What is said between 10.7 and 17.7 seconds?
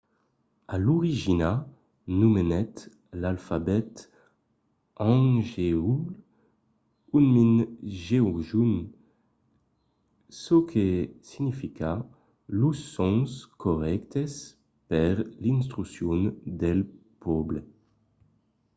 que significa los sons corrèctes per l’instruccion del pòble